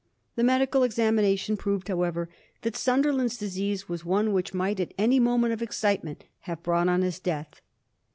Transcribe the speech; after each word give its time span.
The 0.35 0.43
medical 0.43 0.81
examination 0.81 1.55
proved, 1.57 1.87
however, 1.87 2.27
that 2.63 2.75
Sunderland's 2.75 3.37
disease 3.37 3.87
was 3.87 4.03
one 4.03 4.33
which 4.33 4.51
might 4.51 4.79
at 4.79 4.95
any 4.97 5.19
moment 5.19 5.53
of 5.53 5.61
excitement 5.61 6.23
have 6.49 6.63
brought 6.63 6.89
on 6.89 7.03
his 7.03 7.19
death. 7.19 7.61